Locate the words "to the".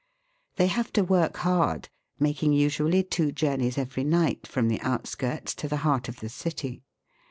5.53-5.77